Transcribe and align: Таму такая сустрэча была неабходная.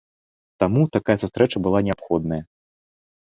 Таму 0.61 0.81
такая 0.95 1.15
сустрэча 1.23 1.57
была 1.67 1.79
неабходная. 1.87 2.41